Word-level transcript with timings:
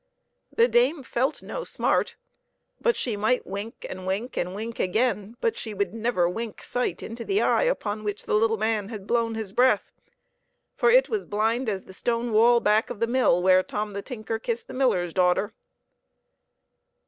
The 0.51 0.67
dame 0.67 1.03
felt 1.03 1.43
no 1.43 1.63
smart, 1.63 2.15
but 2.79 2.95
she 2.97 3.15
might 3.15 3.45
wink 3.45 3.85
and 3.87 4.07
wink, 4.07 4.35
and 4.35 4.55
wink 4.55 4.79
again, 4.79 5.37
but 5.41 5.55
she 5.55 5.75
would 5.75 5.93
never 5.93 6.27
wink 6.27 6.63
sight 6.63 7.03
into 7.03 7.23
the 7.23 7.39
eye 7.39 7.65
upon 7.65 8.03
which 8.03 8.23
the 8.23 8.33
little 8.33 8.57
man 8.57 8.89
had 8.89 9.05
blown 9.05 9.35
his 9.35 9.53
breath, 9.53 9.91
for 10.73 10.89
it 10.89 11.07
was 11.07 11.25
blind 11.27 11.69
as 11.69 11.83
the 11.83 11.93
stone 11.93 12.31
wall 12.33 12.59
back 12.59 12.89
of 12.89 12.99
the 12.99 13.05
mill, 13.05 13.43
where 13.43 13.61
Tom 13.61 13.93
the 13.93 14.01
tinker 14.01 14.39
kissed 14.39 14.65
the 14.67 14.73
miller's 14.73 15.13
daughter. 15.13 15.53